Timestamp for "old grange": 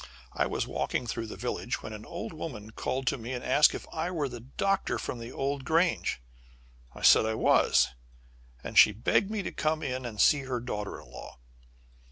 5.31-6.23